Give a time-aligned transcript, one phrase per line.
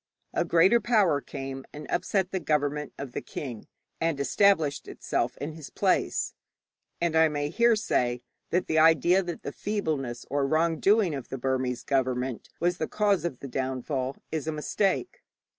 [0.33, 3.67] A greater power came and upset the government of the king,
[3.99, 6.33] and established itself in his place;
[6.99, 11.29] and I may here say that the idea that the feebleness or wrong doing of
[11.29, 15.21] the Burmese government was the cause of the downfall is a mistake.